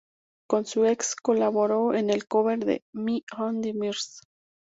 [0.49, 4.21] Con su ex colaboró en el "cover" de "Me and Mrs.